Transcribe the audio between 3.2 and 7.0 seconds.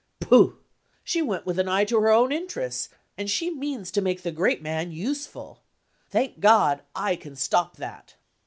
she means to make the great man useful. Thank God,